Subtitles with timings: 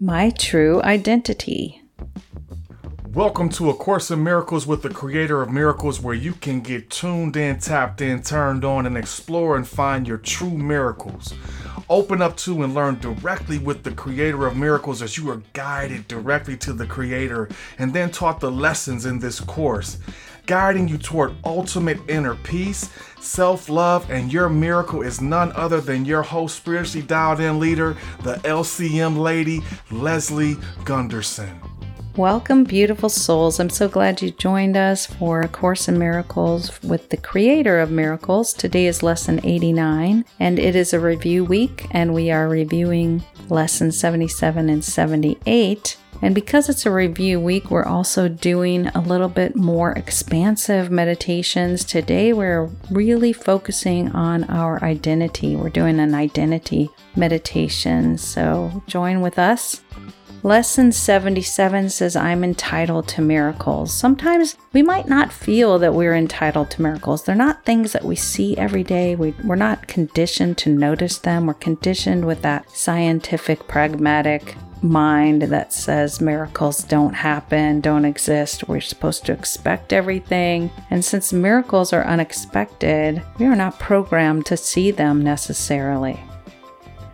[0.00, 1.82] my true identity.
[3.12, 6.88] Welcome to A Course in Miracles with the Creator of Miracles, where you can get
[6.88, 11.34] tuned in, tapped in, turned on, and explore and find your true miracles.
[11.90, 16.08] Open up to and learn directly with the Creator of Miracles as you are guided
[16.08, 19.98] directly to the Creator and then taught the lessons in this course,
[20.46, 22.90] guiding you toward ultimate inner peace,
[23.20, 27.96] self love, and your miracle is none other than your host, spiritually dialed in leader,
[28.22, 30.54] the LCM lady, Leslie
[30.84, 31.58] Gunterson.
[32.16, 33.60] Welcome, beautiful souls.
[33.60, 37.92] I'm so glad you joined us for A Course in Miracles with the Creator of
[37.92, 38.52] Miracles.
[38.52, 43.98] Today is lesson 89, and it is a review week, and we are reviewing lessons
[43.98, 45.96] 77 and 78.
[46.22, 51.84] And because it's a review week, we're also doing a little bit more expansive meditations.
[51.84, 55.56] Today, we're really focusing on our identity.
[55.56, 58.18] We're doing an identity meditation.
[58.18, 59.82] So join with us.
[60.42, 63.92] Lesson 77 says, I'm entitled to miracles.
[63.92, 67.24] Sometimes we might not feel that we're entitled to miracles.
[67.24, 69.16] They're not things that we see every day.
[69.16, 71.46] We, we're not conditioned to notice them.
[71.46, 78.68] We're conditioned with that scientific, pragmatic mind that says miracles don't happen, don't exist.
[78.68, 80.70] We're supposed to expect everything.
[80.90, 86.20] And since miracles are unexpected, we are not programmed to see them necessarily.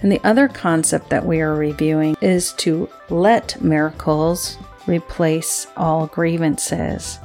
[0.00, 7.20] And the other concept that we are reviewing is to let miracles replace all grievances.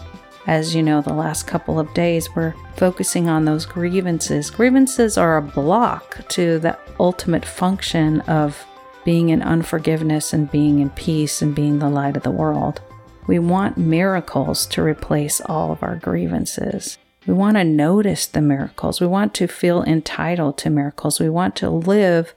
[0.45, 4.49] As you know, the last couple of days we're focusing on those grievances.
[4.51, 8.65] Grievances are a block to the ultimate function of
[9.07, 12.81] being in unforgiveness and being in peace and being the light of the world.
[13.25, 16.97] We want miracles to replace all of our grievances.
[17.25, 18.99] We want to notice the miracles.
[18.99, 21.21] We want to feel entitled to miracles.
[21.21, 22.35] We want to live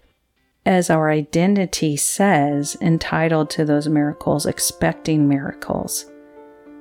[0.64, 6.06] as our identity says, entitled to those miracles, expecting miracles.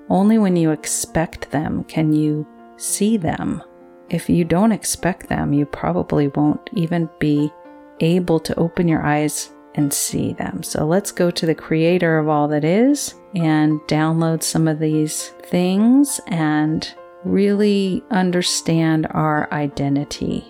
[0.08, 2.46] Only when you expect them can you
[2.78, 3.64] see them.
[4.12, 7.52] If you don't expect them, you probably won't even be
[8.02, 10.64] able to open your eyes and see them.
[10.64, 15.30] So let's go to the creator of all that is and download some of these
[15.44, 16.92] things and
[17.24, 20.46] really understand our identity.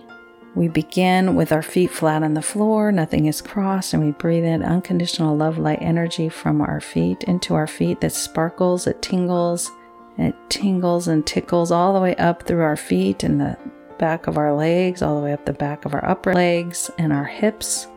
[0.55, 4.45] We begin with our feet flat on the floor, nothing is crossed, and we breathe
[4.45, 9.71] in unconditional love light energy from our feet into our feet that sparkles, it tingles,
[10.17, 13.57] it tingles and tickles all the way up through our feet and the
[13.99, 17.13] back of our legs, all the way up the back of our upper legs and
[17.13, 17.87] our hips,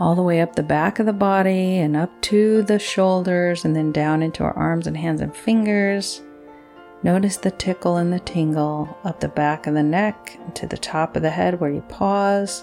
[0.00, 3.76] all the way up the back of the body and up to the shoulders, and
[3.76, 6.22] then down into our arms and hands and fingers
[7.02, 11.16] Notice the tickle and the tingle up the back of the neck to the top
[11.16, 12.62] of the head where you pause.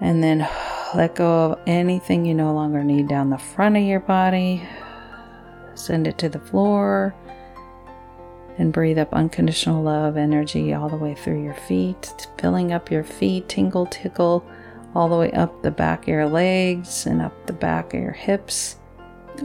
[0.00, 0.48] And then
[0.94, 4.62] let go of anything you no longer need down the front of your body.
[5.74, 7.16] Send it to the floor.
[8.58, 13.04] And breathe up unconditional love energy all the way through your feet, filling up your
[13.04, 14.44] feet, tingle, tickle,
[14.98, 18.10] all the way up the back of your legs and up the back of your
[18.10, 18.78] hips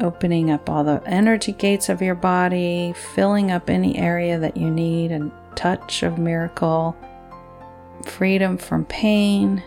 [0.01, 4.71] opening up all the energy gates of your body, filling up any area that you
[4.71, 6.97] need, a touch of miracle,
[8.03, 9.61] freedom from pain,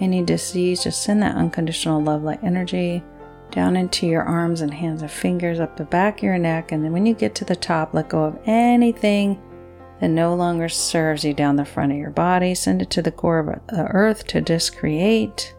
[0.00, 0.82] any disease.
[0.82, 3.02] Just send that unconditional love light energy
[3.50, 6.72] down into your arms and hands and fingers, up the back of your neck.
[6.72, 9.38] And then when you get to the top, let go of anything
[10.02, 12.56] that no longer serves you down the front of your body.
[12.56, 15.54] Send it to the core of the earth to discreate.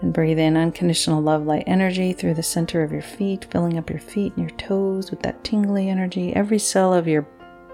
[0.00, 3.90] And breathe in unconditional love light energy through the center of your feet, filling up
[3.90, 6.32] your feet and your toes with that tingly energy.
[6.36, 7.22] Every cell of your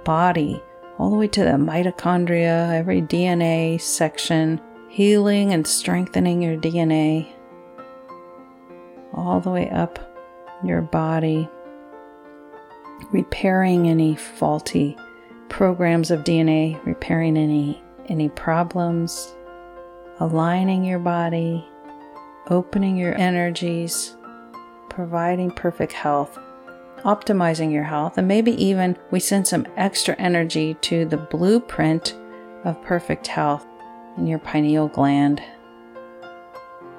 [0.05, 0.59] body,
[0.99, 7.31] all the way to the mitochondria, every DNA section, healing and strengthening your DNA,
[9.13, 9.99] all the way up
[10.65, 11.47] your body,
[13.13, 14.97] repairing any faulty
[15.49, 19.35] programs of DNA, repairing any any problems,
[20.21, 21.67] aligning your body,
[22.49, 24.17] opening your energies,
[24.89, 26.39] providing perfect health,
[27.05, 32.17] optimizing your health, and maybe even we send some extra energy to the blueprint
[32.65, 33.67] of perfect health
[34.17, 35.43] in your pineal gland.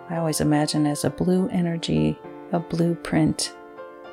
[0.09, 2.17] I always imagine as a blue energy,
[2.51, 3.53] a blueprint.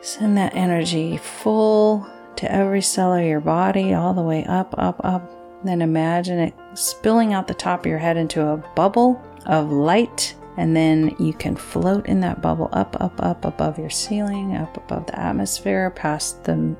[0.03, 2.07] Send that energy full
[2.39, 5.31] to every cell of your body, all the way up, up, up.
[5.65, 10.35] Then imagine it spilling out the top of your head into a bubble of light
[10.57, 14.77] and then you can float in that bubble up, up, up above your ceiling, up
[14.77, 16.75] above the atmosphere, past the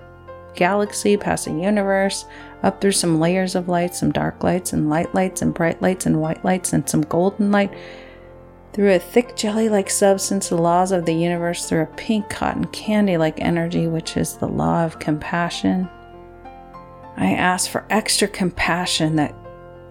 [0.55, 2.25] galaxy, past the universe,
[2.63, 6.07] up through some layers of light, some dark lights and light lights and bright lights
[6.07, 7.73] and white lights and some golden light,
[8.77, 12.67] through a thick jelly like substance, the laws of the universe, through a pink cotton
[12.67, 15.89] candy like energy, which is the law of compassion.
[17.17, 19.35] I ask for extra compassion that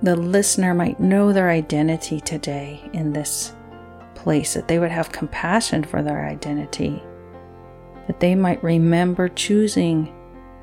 [0.03, 3.55] the listener might know their identity today in this
[4.13, 7.01] place, that they would have compassion for their identity,
[8.05, 10.13] that they might remember choosing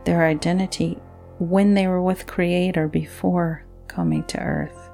[0.04, 0.96] their identity
[1.40, 4.90] when they were with Creator before coming to earth.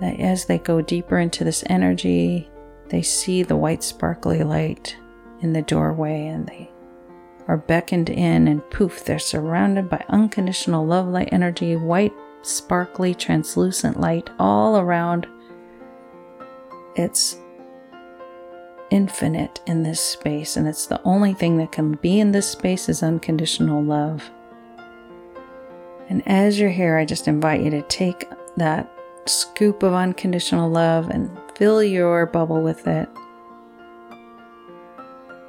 [0.00, 2.48] That as they go deeper into this energy,
[2.90, 4.96] they see the white sparkly light
[5.40, 6.70] in the doorway and they
[7.48, 12.12] are beckoned in, and poof, they're surrounded by unconditional love light energy, white,
[12.42, 15.26] sparkly, translucent light all around.
[16.94, 17.38] It's
[18.90, 22.86] infinite in this space, and it's the only thing that can be in this space
[22.88, 24.30] is unconditional love.
[26.10, 28.90] And as you're here, I just invite you to take that
[29.24, 33.08] scoop of unconditional love and fill your bubble with it.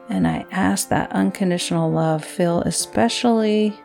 [0.09, 3.79] And I ask that unconditional love fill especially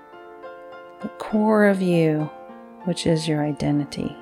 [1.02, 2.30] the core of you,
[2.84, 4.16] which is your identity.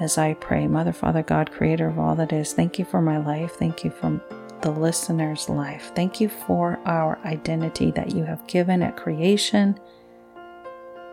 [0.00, 3.18] As I pray, Mother, Father, God, Creator of all that is, thank you for my
[3.18, 3.52] life.
[3.52, 4.20] Thank you for
[4.62, 5.92] the listener's life.
[5.94, 9.78] Thank you for our identity that you have given at creation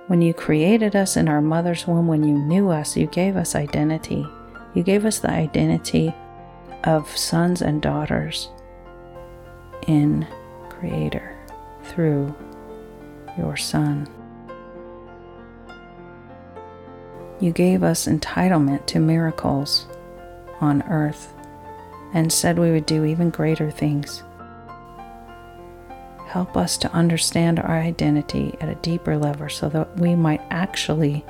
[0.10, 3.54] when you created us in our mother's womb, when you knew us, you gave us
[3.54, 4.28] identity.
[4.74, 6.13] You gave us the identity
[6.83, 8.50] of sons and daughters
[9.88, 10.27] in
[10.69, 11.38] Creator
[11.83, 12.36] through
[13.38, 14.07] your Son.
[17.39, 19.88] You gave us entitlement to miracles
[20.62, 21.33] on earth
[22.13, 24.24] and said we would do even greater things.
[26.27, 31.25] Help us to understand our identity at a deeper level so that we might actually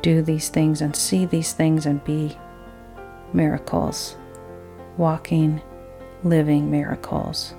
[0.00, 2.36] do these things and see these things and be
[3.32, 4.16] miracles,
[4.96, 5.60] walking,
[6.24, 7.54] living miracles.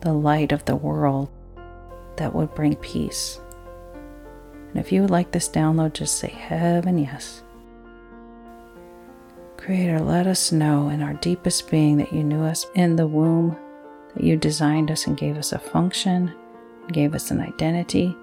[0.00, 1.30] The light of the world
[2.16, 3.40] that would bring peace.
[4.68, 7.42] And if you would like this download, just say heaven yes.
[9.56, 13.56] Creator, let us know in our deepest being that you knew us in the womb
[14.14, 16.32] that you designed us and gave us a function,
[16.92, 18.16] gave us an identity,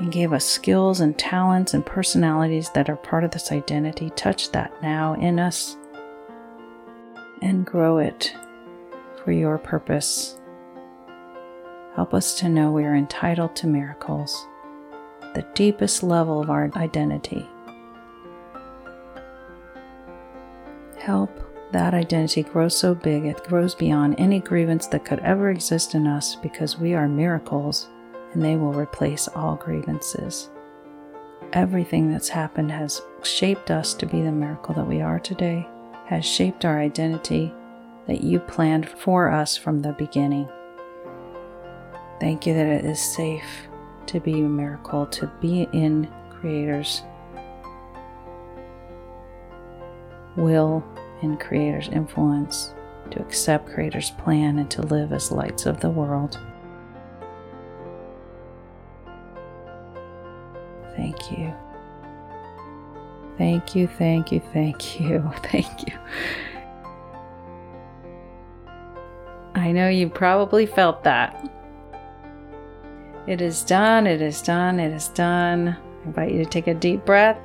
[0.00, 4.10] and gave us skills and talents and personalities that are part of this identity.
[4.16, 5.76] Touch that now in us
[7.42, 8.34] and grow it
[9.22, 10.40] for your purpose.
[11.94, 14.46] Help us to know we are entitled to miracles,
[15.34, 17.46] the deepest level of our identity.
[20.98, 21.30] Help
[21.72, 26.06] that identity grows so big it grows beyond any grievance that could ever exist in
[26.06, 27.88] us because we are miracles
[28.32, 30.50] and they will replace all grievances.
[31.52, 35.68] Everything that's happened has shaped us to be the miracle that we are today,
[36.06, 37.52] has shaped our identity
[38.06, 40.48] that you planned for us from the beginning.
[42.20, 43.68] Thank you that it is safe
[44.06, 47.02] to be a miracle, to be in Creator's
[50.36, 50.84] will
[51.22, 52.74] and Creator's influence,
[53.10, 56.38] to accept Creator's plan, and to live as lights of the world.
[63.40, 65.98] Thank you, thank you, thank you, thank you.
[69.54, 71.50] I know you probably felt that.
[73.26, 75.68] It is done, it is done, it is done.
[75.68, 77.38] I invite you to take a deep breath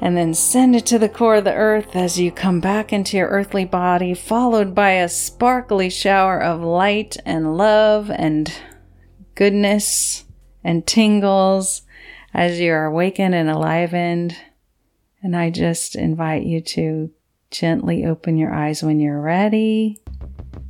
[0.00, 3.18] and then send it to the core of the earth as you come back into
[3.18, 8.50] your earthly body, followed by a sparkly shower of light and love and
[9.34, 10.24] goodness
[10.64, 11.82] and tingles
[12.32, 14.34] as you are awakened and enlivened.
[15.24, 17.10] And I just invite you to
[17.50, 20.02] gently open your eyes when you're ready.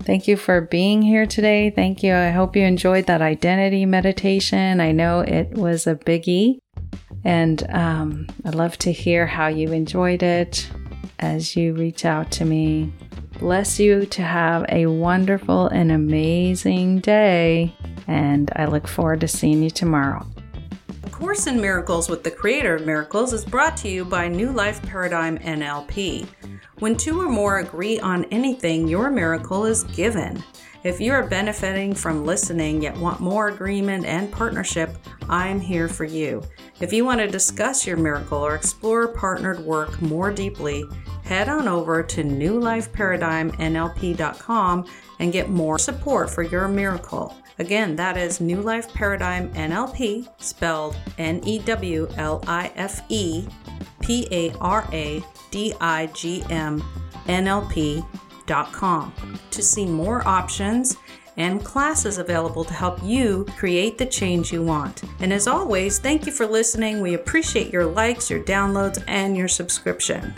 [0.04, 1.70] Thank you for being here today.
[1.70, 2.14] Thank you.
[2.14, 4.80] I hope you enjoyed that identity meditation.
[4.80, 6.58] I know it was a biggie.
[7.24, 10.70] And um, I'd love to hear how you enjoyed it
[11.18, 12.92] as you reach out to me.
[13.40, 17.74] Bless you to have a wonderful and amazing day.
[18.06, 20.24] And I look forward to seeing you tomorrow.
[21.14, 24.82] Course in Miracles with the Creator of Miracles is brought to you by New Life
[24.82, 26.26] Paradigm NLP.
[26.80, 30.42] When two or more agree on anything, your miracle is given.
[30.82, 34.90] If you are benefiting from listening yet want more agreement and partnership,
[35.28, 36.42] I'm here for you.
[36.80, 40.82] If you want to discuss your miracle or explore partnered work more deeply,
[41.22, 44.84] head on over to newlifeparadigmnlp.com
[45.20, 47.36] and get more support for your miracle.
[47.58, 53.46] Again, that is New Life Paradigm NLP, spelled N E W L I F E
[54.00, 56.82] P A R A D I G M
[57.28, 59.14] N L P.com
[59.50, 60.96] to see more options
[61.36, 65.02] and classes available to help you create the change you want.
[65.20, 67.00] And as always, thank you for listening.
[67.00, 70.34] We appreciate your likes, your downloads, and your subscription.